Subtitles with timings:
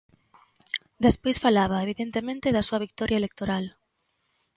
[1.05, 3.65] Despois falaba, evidentemente, da súa vitoria electoral.